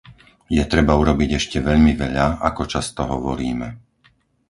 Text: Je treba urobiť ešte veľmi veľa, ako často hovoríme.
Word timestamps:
Je 0.57 0.63
treba 0.71 0.93
urobiť 1.01 1.29
ešte 1.39 1.57
veľmi 1.69 1.93
veľa, 2.03 2.27
ako 2.49 2.61
často 2.73 3.01
hovoríme. 3.13 3.67